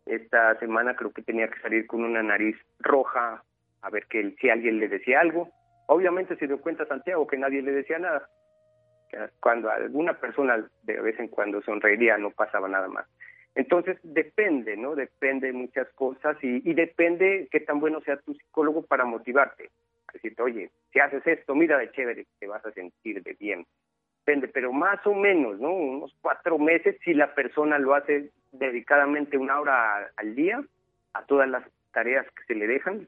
[0.05, 3.43] esta semana creo que tenía que salir con una nariz roja
[3.83, 5.51] a ver que si alguien le decía algo.
[5.87, 8.29] Obviamente se dio cuenta Santiago que nadie le decía nada.
[9.41, 13.07] Cuando alguna persona de vez en cuando sonreiría no pasaba nada más.
[13.57, 14.95] Entonces depende, ¿no?
[14.95, 19.71] Depende de muchas cosas y, y depende qué tan bueno sea tu psicólogo para motivarte.
[20.13, 23.67] Decirte, oye, si haces esto, mira de chévere, te vas a sentir de bien
[24.27, 25.71] depende, pero más o menos, ¿no?
[25.73, 30.65] Unos cuatro meses si la persona lo hace dedicadamente una hora al día
[31.15, 33.07] a todas las tareas que se le dejan,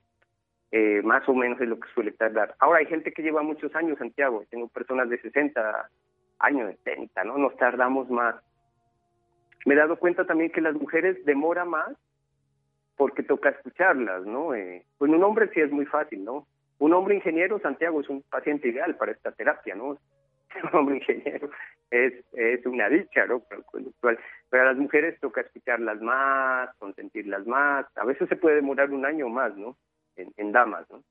[0.70, 2.54] eh, más o menos es lo que suele tardar.
[2.60, 5.90] Ahora hay gente que lleva muchos años, Santiago, tengo personas de 60
[6.38, 7.36] años, de 70, ¿no?
[7.36, 8.36] Nos tardamos más.
[9.66, 11.96] Me he dado cuenta también que las mujeres demora más
[12.96, 14.54] porque toca escucharlas, ¿no?
[14.54, 16.46] Eh, pues un hombre sí es muy fácil, ¿no?
[16.78, 19.98] Un hombre ingeniero, Santiago, es un paciente ideal para esta terapia, ¿no?
[20.62, 21.50] un hombre ingeniero
[21.90, 23.42] es, es una dicha, ¿no?
[24.00, 24.18] Pero,
[24.50, 27.86] a las mujeres toca escucharlas más, consentirlas más.
[27.96, 29.76] A veces se puede demorar un año más, ¿no?
[30.16, 31.04] En, damas, ¿no?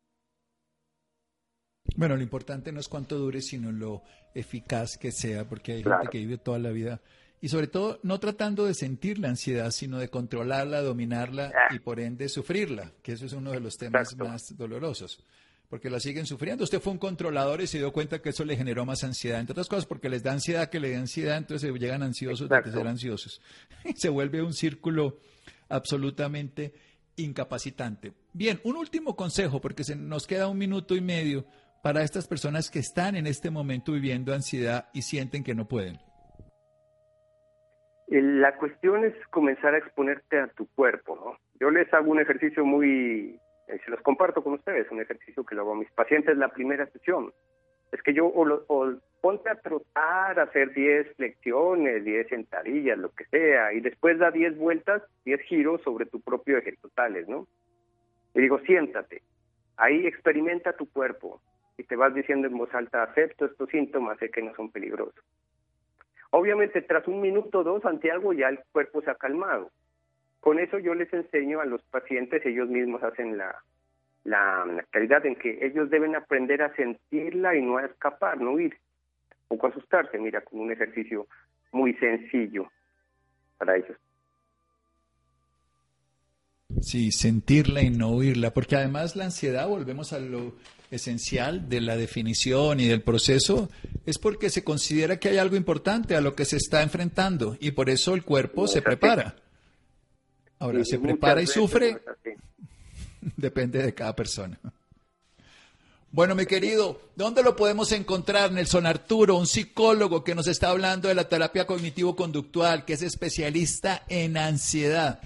[1.95, 4.01] Bueno, lo importante no es cuánto dure, sino lo
[4.35, 6.99] eficaz que sea, porque hay gente que vive toda la vida
[7.39, 11.73] y sobre todo no tratando de sentir la ansiedad, sino de controlarla, dominarla ah.
[11.73, 15.23] y por ende sufrirla, que eso es uno de los temas más dolorosos.
[15.69, 16.63] porque la siguen sufriendo.
[16.63, 19.51] Usted fue un controlador y se dio cuenta que eso le generó más ansiedad, entre
[19.51, 22.87] otras cosas porque les da ansiedad que le dé ansiedad, entonces llegan ansiosos de ser
[22.87, 23.41] ansiosos.
[23.95, 25.19] se vuelve un círculo
[25.69, 26.73] absolutamente
[27.17, 28.13] incapacitante.
[28.33, 31.45] Bien, un último consejo, porque se nos queda un minuto y medio
[31.83, 35.99] para estas personas que están en este momento viviendo ansiedad y sienten que no pueden.
[38.07, 41.37] La cuestión es comenzar a exponerte a tu cuerpo, ¿no?
[41.59, 45.61] Yo les hago un ejercicio muy, se los comparto con ustedes, un ejercicio que lo
[45.61, 47.33] hago a mis pacientes la primera sesión.
[47.91, 53.25] Es que yo, o, ponte a trotar, a hacer 10 flexiones, 10 sentadillas, lo que
[53.25, 57.47] sea, y después da 10 vueltas, 10 giros sobre tu propio eje totales, ¿no?
[58.33, 59.21] Y digo, siéntate,
[59.75, 61.41] ahí experimenta tu cuerpo,
[61.77, 65.23] y te vas diciendo en voz alta, acepto estos síntomas, sé que no son peligrosos.
[66.31, 69.71] Obviamente, tras un minuto o dos, Santiago, ya el cuerpo se ha calmado.
[70.39, 73.55] Con eso yo les enseño a los pacientes, ellos mismos hacen la,
[74.23, 78.77] la, calidad en que ellos deben aprender a sentirla y no a escapar, no huir,
[79.47, 81.27] o asustarse, mira, con un ejercicio
[81.71, 82.69] muy sencillo
[83.57, 83.97] para ellos.
[86.81, 90.53] Sí, sentirla y no huirla, porque además la ansiedad, volvemos a lo
[90.91, 93.69] esencial de la definición y del proceso,
[94.05, 97.71] es porque se considera que hay algo importante a lo que se está enfrentando y
[97.71, 99.35] por eso el cuerpo se prepara.
[100.59, 102.01] Ahora, ¿se prepara y sufre?
[103.35, 104.59] Depende de cada persona.
[106.09, 111.09] Bueno, mi querido, ¿dónde lo podemos encontrar, Nelson Arturo, un psicólogo que nos está hablando
[111.09, 115.19] de la terapia cognitivo-conductual, que es especialista en ansiedad?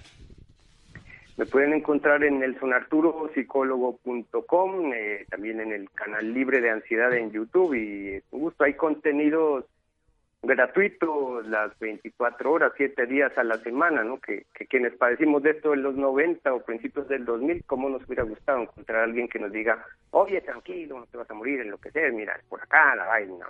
[1.42, 7.74] Me pueden encontrar en nelsonarturopsicólogo.com, eh, también en el canal libre de ansiedad en YouTube
[7.74, 9.66] y con gusto hay contenidos
[10.44, 14.20] gratuitos las 24 horas, 7 días a la semana, ¿no?
[14.20, 18.22] Que, quienes padecimos de esto en los 90 o principios del 2000, ¿cómo nos hubiera
[18.22, 21.72] gustado encontrar a alguien que nos diga, oye, tranquilo, no te vas a morir en
[21.72, 23.48] lo que sea, mira, es por acá la vaina.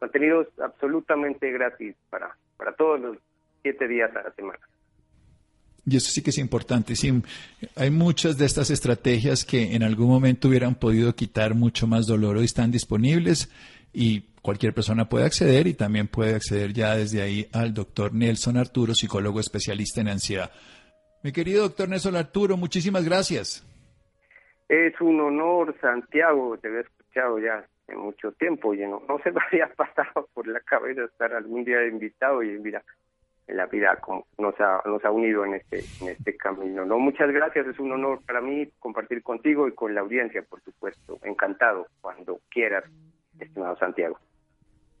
[0.00, 3.16] Contenidos absolutamente gratis para, para todos los
[3.62, 4.58] 7 días a la semana.
[5.90, 6.94] Y eso sí que es importante.
[6.96, 7.22] Sí,
[7.76, 12.36] hay muchas de estas estrategias que en algún momento hubieran podido quitar mucho más dolor
[12.36, 13.50] hoy están disponibles
[13.92, 18.56] y cualquier persona puede acceder y también puede acceder ya desde ahí al doctor Nelson
[18.56, 20.50] Arturo, psicólogo especialista en ansiedad.
[21.22, 23.64] Mi querido doctor Nelson Arturo, muchísimas gracias.
[24.68, 29.32] Es un honor, Santiago, te había escuchado ya hace mucho tiempo y no, no se
[29.32, 33.07] me había pasado por la cabeza estar algún día invitado y mira, en
[33.48, 33.98] la vida
[34.38, 36.84] nos ha, nos ha unido en este, en este camino.
[36.84, 40.60] No, muchas gracias, es un honor para mí compartir contigo y con la audiencia, por
[40.62, 41.18] supuesto.
[41.22, 42.84] Encantado cuando quieras,
[43.38, 44.18] estimado Santiago.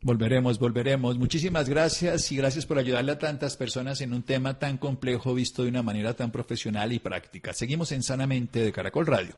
[0.00, 1.18] Volveremos, volveremos.
[1.18, 5.64] Muchísimas gracias y gracias por ayudarle a tantas personas en un tema tan complejo visto
[5.64, 7.52] de una manera tan profesional y práctica.
[7.52, 9.34] Seguimos en Sanamente de Caracol Radio.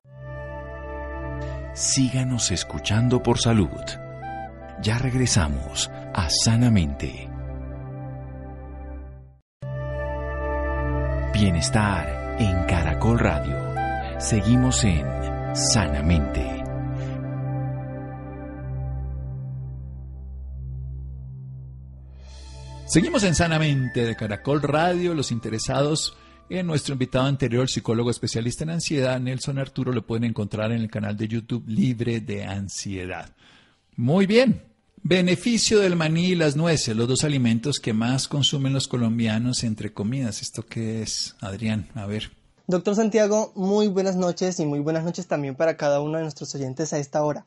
[1.75, 3.69] Síganos escuchando por salud.
[4.83, 7.30] Ya regresamos a Sanamente.
[11.41, 13.57] Bienestar en Caracol Radio.
[14.21, 15.07] Seguimos en
[15.55, 16.45] Sanamente.
[22.87, 25.15] Seguimos en Sanamente de Caracol Radio.
[25.15, 26.15] Los interesados
[26.51, 30.91] en nuestro invitado anterior, psicólogo especialista en ansiedad, Nelson Arturo, lo pueden encontrar en el
[30.91, 33.35] canal de YouTube Libre de Ansiedad.
[33.97, 34.70] Muy bien,
[35.03, 39.95] Beneficio del maní y las nueces, los dos alimentos que más consumen los colombianos entre
[39.95, 40.43] comidas.
[40.43, 41.89] ¿Esto qué es, Adrián?
[41.95, 42.31] A ver.
[42.67, 46.55] Doctor Santiago, muy buenas noches y muy buenas noches también para cada uno de nuestros
[46.55, 47.45] oyentes a esta hora.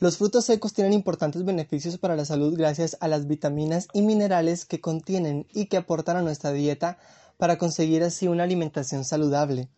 [0.00, 4.64] Los frutos secos tienen importantes beneficios para la salud gracias a las vitaminas y minerales
[4.64, 6.98] que contienen y que aportan a nuestra dieta
[7.36, 9.68] para conseguir así una alimentación saludable.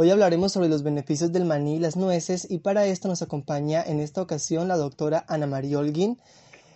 [0.00, 3.82] Hoy hablaremos sobre los beneficios del maní y las nueces y para esto nos acompaña
[3.82, 6.20] en esta ocasión la doctora Ana María Holguín.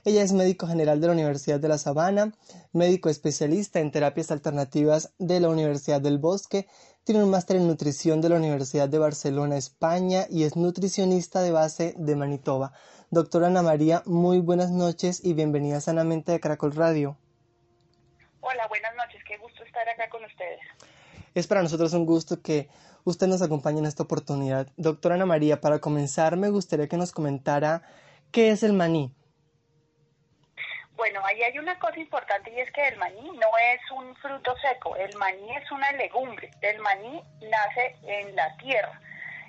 [0.04, 2.32] Ella es médico general de la Universidad de La Sabana,
[2.72, 6.66] médico especialista en terapias alternativas de la Universidad del Bosque,
[7.04, 11.52] tiene un máster en nutrición de la Universidad de Barcelona, España y es nutricionista de
[11.52, 12.72] base de Manitoba.
[13.12, 17.16] Doctora Ana María, muy buenas noches y bienvenida sanamente a Caracol Radio.
[18.40, 20.58] Hola, buenas noches, qué gusto estar acá con ustedes.
[21.34, 22.68] Es para nosotros un gusto que
[23.04, 24.68] usted nos acompaña en esta oportunidad.
[24.76, 27.82] Doctora Ana María, para comenzar me gustaría que nos comentara
[28.30, 29.12] qué es el maní.
[30.96, 34.54] Bueno, ahí hay una cosa importante y es que el maní no es un fruto
[34.58, 39.00] seco, el maní es una legumbre, el maní nace en la tierra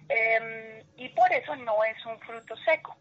[0.10, 2.96] em, y por eso no es un fruto seco.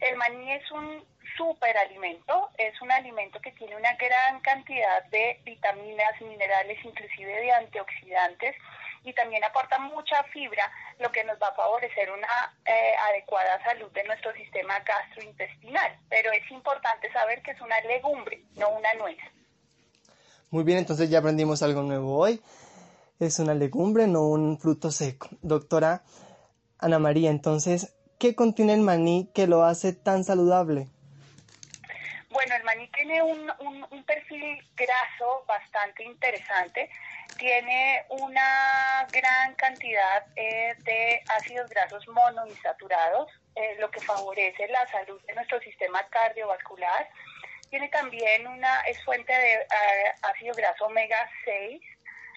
[0.00, 1.04] El maní es un
[1.36, 8.54] superalimento, es un alimento que tiene una gran cantidad de vitaminas, minerales, inclusive de antioxidantes
[9.04, 13.90] y también aporta mucha fibra, lo que nos va a favorecer una eh, adecuada salud
[13.92, 15.98] de nuestro sistema gastrointestinal.
[16.08, 19.18] Pero es importante saber que es una legumbre, no una nuez.
[20.50, 22.42] Muy bien, entonces ya aprendimos algo nuevo hoy.
[23.20, 25.28] Es una legumbre, no un fruto seco.
[25.42, 26.02] Doctora
[26.78, 30.88] Ana María, entonces, ¿qué contiene el maní que lo hace tan saludable?
[32.30, 33.52] Bueno, el maní tiene un,
[33.90, 36.90] un, perfil graso bastante interesante.
[37.38, 45.20] Tiene una gran cantidad eh, de ácidos grasos monoinsaturados, eh, lo que favorece la salud
[45.26, 47.08] de nuestro sistema cardiovascular.
[47.70, 51.80] Tiene también una, es fuente de eh, ácido graso omega 6.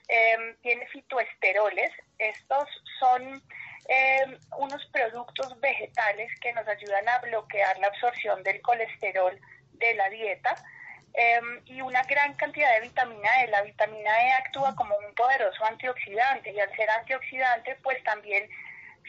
[0.09, 1.91] Em, tiene fitoesteroles.
[2.19, 2.69] Estos
[2.99, 3.41] son
[3.88, 9.39] em, unos productos vegetales que nos ayudan a bloquear la absorción del colesterol
[9.73, 10.55] de la dieta
[11.13, 13.47] em, y una gran cantidad de vitamina E.
[13.47, 18.49] La vitamina E actúa como un poderoso antioxidante y al ser antioxidante pues también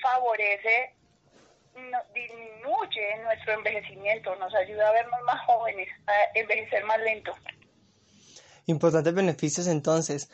[0.01, 0.95] favorece,
[2.15, 7.33] disminuye nuestro envejecimiento, nos ayuda a vernos más jóvenes, a envejecer más lento.
[8.67, 10.31] Importantes beneficios entonces.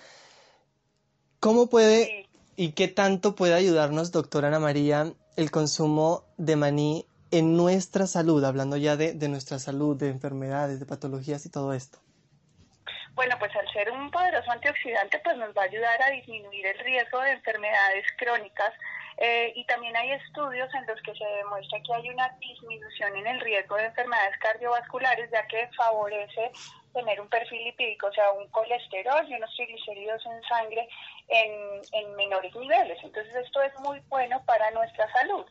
[1.40, 2.26] ¿Cómo puede
[2.56, 8.44] y qué tanto puede ayudarnos, doctora Ana María, el consumo de maní en nuestra salud,
[8.44, 11.98] hablando ya de, nuestra salud, de enfermedades, de patologías y todo esto?
[13.14, 16.78] Bueno, pues al ser un poderoso antioxidante, pues nos va a ayudar a disminuir el
[16.80, 18.72] riesgo de enfermedades crónicas
[19.18, 23.26] eh, y también hay estudios en los que se demuestra que hay una disminución en
[23.26, 26.50] el riesgo de enfermedades cardiovasculares, ya que favorece
[26.92, 30.88] tener un perfil lipídico, o sea, un colesterol y unos triglicéridos en sangre
[31.28, 32.98] en, en menores niveles.
[33.02, 35.44] Entonces esto es muy bueno para nuestra salud.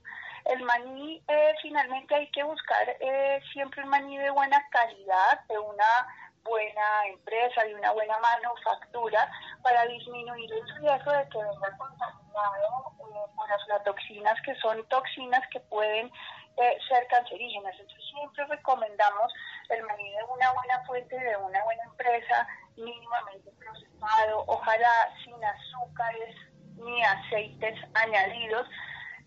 [0.46, 5.58] El maní, eh, finalmente hay que buscar eh, siempre un maní de buena calidad, de
[5.58, 6.08] una
[6.44, 13.32] buena empresa, de una buena manufactura, para disminuir el riesgo de que venga contaminado eh,
[13.36, 16.12] por aflatoxinas, que son toxinas que pueden
[16.56, 17.74] ser cancerígenas.
[17.80, 19.34] Entonces siempre recomendamos
[19.70, 26.36] el maní de una buena fuente, de una buena empresa, mínimamente procesado, ojalá sin azúcares
[26.78, 28.68] ni aceites añadidos,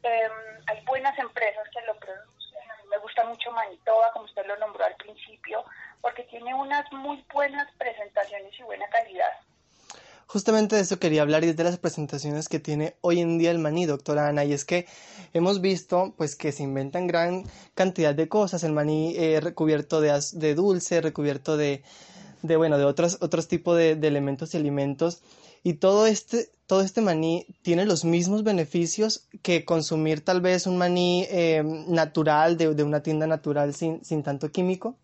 [0.06, 0.32] Em,
[0.68, 2.70] hay buenas empresas que lo producen.
[2.70, 5.64] A mí me gusta mucho Manitoba, como usted lo nombró al principio,
[6.00, 9.32] porque tiene unas muy buenas presentaciones y buena calidad.
[10.26, 13.60] Justamente de eso quería hablar y de las presentaciones que tiene hoy en día el
[13.60, 14.86] maní, doctora Ana, y es que
[15.32, 20.20] hemos visto pues que se inventan gran cantidad de cosas, el maní eh, recubierto de,
[20.32, 21.84] de, dulce, recubierto de,
[22.42, 25.22] de, bueno, de otros, otros tipos de, de elementos y alimentos,
[25.62, 30.78] y todo este, todo este maní tiene los mismos beneficios que consumir tal vez un
[30.78, 34.96] maní eh, natural de, una tienda natural sin, sin tanto químico.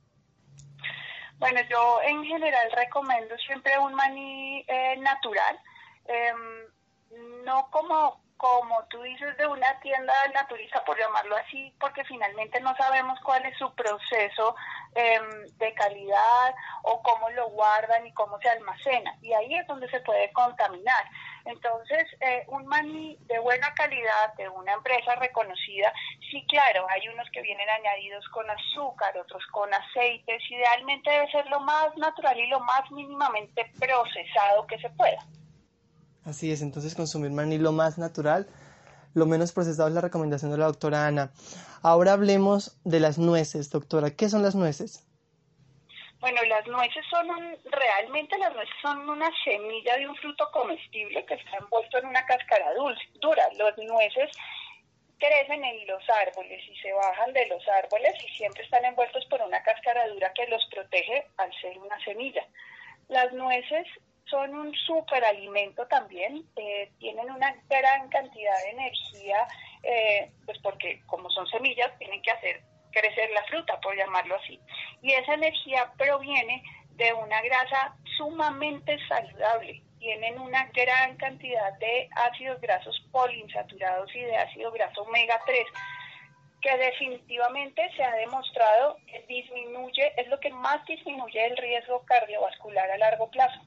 [1.43, 5.59] Bueno, yo en general recomiendo siempre un maní eh, natural,
[6.07, 12.61] em, no como como tú dices, de una tienda naturista, por llamarlo así, porque finalmente
[12.61, 14.57] no sabemos cuál es su proceso
[14.97, 19.17] em, de calidad o cómo lo guardan y cómo se almacena.
[19.23, 21.05] Y ahí es donde se puede contaminar.
[21.45, 25.93] Entonces, eh, un maní de buena calidad, de una empresa reconocida,
[26.29, 30.43] sí, claro, hay unos que vienen añadidos con azúcar, otros con aceites.
[30.51, 35.21] Idealmente debe ser lo más natural y lo más mínimamente procesado que se pueda.
[36.25, 38.47] Así es, entonces consumir maní lo más natural,
[39.15, 41.33] lo menos procesado es la recomendación de la doctora Ana.
[41.83, 44.11] Ahora hablemos de las nueces, doctora.
[44.11, 45.05] ¿Qué son las nueces?
[46.21, 51.27] Bueno, las nueces son un, realmente las nueces son una semilla de un fruto comestible
[51.27, 53.43] que está envuelto en una cáscara dulce, dura.
[53.59, 54.31] Las nueces
[55.19, 59.43] crecen en los árboles y se bajan de los árboles y siempre están envueltos por
[59.43, 62.47] una cáscara dura que los protege al ser una semilla.
[63.09, 63.87] Las nueces
[64.33, 69.47] son un superalimento también, eh, tienen una gran cantidad de energía,
[69.83, 72.63] eh, pues porque como son semillas tienen que hacer
[72.93, 74.59] crecer la fruta, por llamarlo así.
[75.03, 76.63] Y esa energía proviene
[76.97, 79.83] de una grasa sumamente saludable.
[79.99, 85.67] Tienen una gran cantidad de ácidos grasos poliinsaturados y de ácido graso omega 3
[86.63, 92.91] que definitivamente se ha demostrado que disminuye, es lo que más disminuye el riesgo cardiovascular
[92.91, 93.61] a largo plazo.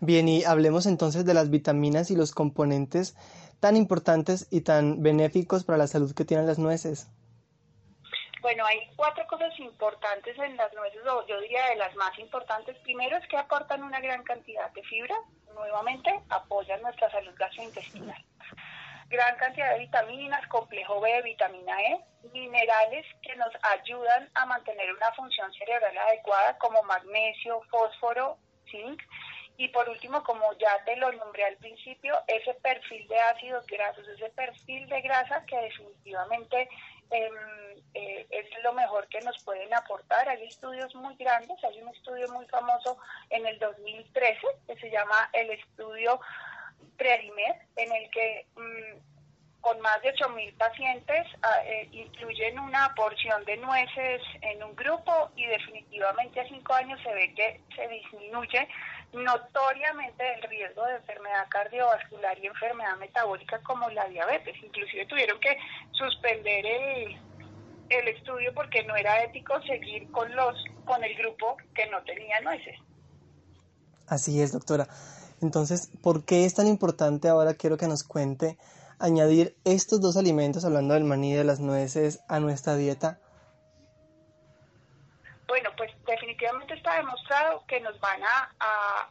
[0.00, 3.16] Bien, y hablemos entonces de las vitaminas y los componentes
[3.60, 7.10] tan importantes y tan benéficos para la salud que tienen las nueces.
[8.40, 12.76] Bueno, hay cuatro cosas importantes en las nueces, o yo diría de las más importantes.
[12.84, 15.16] Primero es que aportan una gran cantidad de fibra,
[15.52, 18.24] nuevamente apoyan nuestra salud gastrointestinal.
[19.08, 25.10] Gran cantidad de vitaminas, complejo B, vitamina E, minerales que nos ayudan a mantener una
[25.12, 28.38] función cerebral adecuada como magnesio, fósforo,
[28.70, 29.02] zinc
[29.58, 34.06] Y por último, como ya te lo nombré al principio, ese perfil de ácidos grasos,
[34.06, 36.68] ese perfil de grasa que definitivamente
[37.10, 37.34] em,
[37.92, 40.28] eh, es lo mejor que nos pueden aportar.
[40.28, 42.98] Hay estudios muy grandes, hay un estudio muy famoso
[43.30, 46.20] en el 2013 que se llama el estudio
[46.96, 49.17] Prearimed, en el que mm,
[49.60, 55.30] con más de 8.000 pacientes ah, eh, incluyen una porción de nueces en un grupo
[55.36, 58.68] y definitivamente a 5 años se ve que se disminuye
[59.12, 64.54] notoriamente el riesgo de enfermedad cardiovascular y enfermedad metabólica como la diabetes.
[64.62, 65.56] Inclusive tuvieron que
[65.92, 67.16] suspender el,
[67.88, 72.40] el estudio porque no era ético seguir con los con el grupo que no tenía
[72.40, 72.76] nueces.
[74.06, 74.88] Así es, doctora.
[75.42, 78.56] Entonces, ¿por qué es tan importante ahora quiero que nos cuente
[78.98, 83.18] añadir estos dos alimentos, hablando del maní y de las nueces, a nuestra dieta?
[85.46, 89.08] Bueno, pues definitivamente está demostrado que nos van a,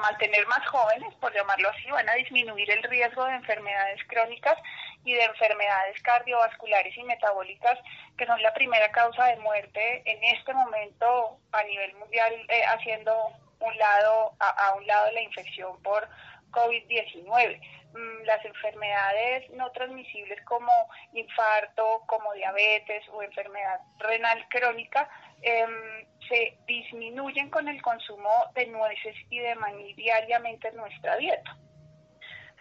[0.00, 4.58] mantener más jóvenes, por llamarlo así, van a disminuir el riesgo de enfermedades crónicas
[5.04, 7.78] y de enfermedades cardiovasculares y metabólicas,
[8.18, 13.14] que son la primera causa de muerte en este momento a nivel mundial, eh, haciendo
[13.60, 16.08] un lado a, a un lado la infección por
[16.50, 17.60] COVID-19.
[17.94, 20.72] Mm, las enfermedades no transmisibles como
[21.12, 25.10] infarto, como diabetes o enfermedad renal crónica
[25.42, 31.58] em, se disminuyen con el consumo de nueces y de maní diariamente en nuestra dieta.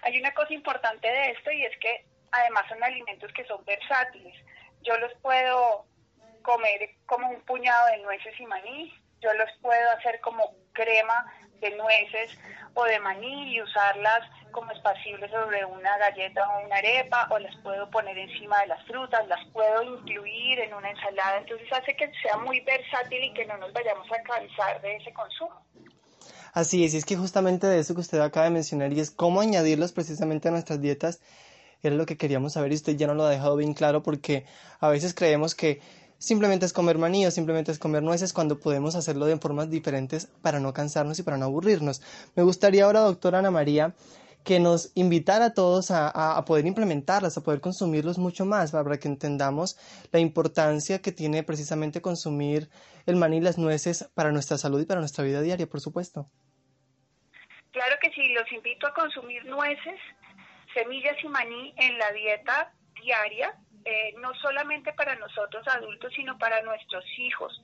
[0.01, 4.35] Hay una cosa importante de esto y es que además son alimentos que son versátiles.
[4.81, 5.85] Yo los puedo
[6.41, 11.69] comer como un puñado de nueces y maní, yo los puedo hacer como crema de
[11.77, 12.37] nueces
[12.73, 17.55] o de maní y usarlas como esparcibles sobre una galleta o una arepa o las
[17.57, 22.11] puedo poner encima de las frutas, las puedo incluir en una ensalada, entonces hace que
[22.21, 25.65] sea muy versátil y que no nos vayamos a cansar de ese consumo.
[26.53, 29.09] Así es, y es que justamente de eso que usted acaba de mencionar y es
[29.09, 31.21] cómo añadirlos precisamente a nuestras dietas
[31.81, 34.45] era lo que queríamos saber y usted ya no lo ha dejado bien claro porque
[34.79, 35.81] a veces creemos que
[36.21, 40.27] simplemente es comer maní o simplemente es comer nueces cuando podemos hacerlo de formas diferentes
[40.41, 42.01] para no cansarnos y para no aburrirnos.
[42.35, 43.95] Me gustaría ahora, doctora Ana María,
[44.43, 49.07] que nos invitara a todos a, poder implementarlas, a poder consumirlos mucho más, para que
[49.07, 49.77] entendamos
[50.11, 52.69] la importancia que tiene precisamente consumir
[53.05, 56.27] el maní y las nueces para nuestra salud y para nuestra vida diaria, por supuesto.
[57.71, 59.99] Claro que sí, los invito a consumir nueces,
[60.73, 66.61] semillas y maní en la dieta diaria eh, no solamente para nosotros adultos, sino para
[66.61, 67.61] nuestros hijos.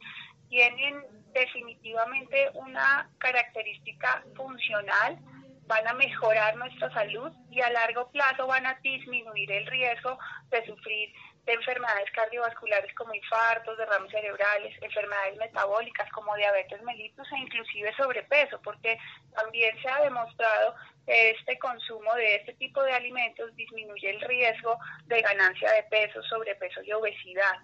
[0.49, 1.03] Tienen
[1.33, 5.19] definitivamente una característica funcional,
[5.67, 10.17] van a mejorar nuestra salud y a largo plazo van a disminuir el riesgo
[10.49, 11.13] de sufrir
[11.47, 18.61] de enfermedades cardiovasculares como infartos, derrames cerebrales, enfermedades metabólicas como diabetes mellitus e inclusive sobrepeso,
[18.61, 18.97] porque
[19.33, 24.77] también se ha demostrado que este consumo de este tipo de alimentos disminuye el riesgo
[25.05, 27.55] de ganancia de peso, sobrepeso y obesidad.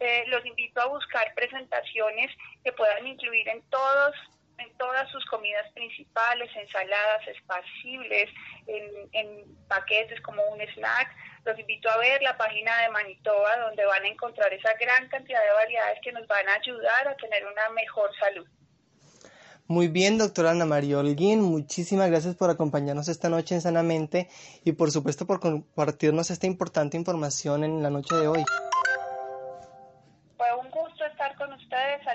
[0.00, 4.16] Eh, los invito a buscar presentaciones que puedan incluir en todos
[4.60, 8.30] en todas sus comidas principales, ensaladas esparcibles,
[8.66, 13.84] en, en paquetes como un snack, los invito a ver la página de Manitoba donde
[13.86, 17.46] van a encontrar esa gran cantidad de variedades que nos van a ayudar a tener
[17.46, 18.46] una mejor salud.
[19.66, 24.28] Muy bien, doctora Ana María Holguín, muchísimas gracias por acompañarnos esta noche en Sanamente
[24.64, 28.44] y por supuesto por compartirnos esta importante información en la noche de hoy.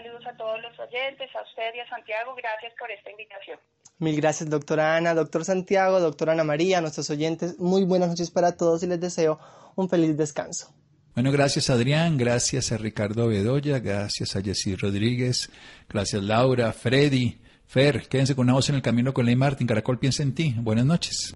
[0.06, 3.60] Saludos a todos los oyentes, a usted y a Santiago, gracias por esta invitación.
[3.98, 7.58] Mil gracias, doctora Ana, doctor Santiago, doctora Ana María, nuestros oyentes.
[7.60, 9.40] Muy buenas noches para todos y les deseo
[9.76, 10.74] un feliz descanso.
[11.16, 15.50] Bueno, gracias Adrián, gracias a Ricardo Bedoya, gracias a Jessy Rodríguez,
[15.88, 19.66] gracias Laura, Freddy, Fer, quédense con una voz en el camino con Ley Martin.
[19.66, 20.54] Caracol piensa en ti.
[20.58, 21.36] Buenas noches.